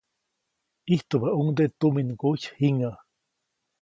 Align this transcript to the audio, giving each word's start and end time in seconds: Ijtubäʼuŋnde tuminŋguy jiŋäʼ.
Ijtubäʼuŋnde 0.95 1.65
tuminŋguy 1.79 2.39
jiŋäʼ. 2.59 2.97